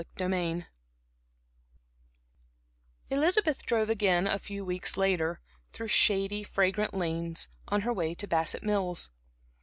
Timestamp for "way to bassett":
7.93-8.63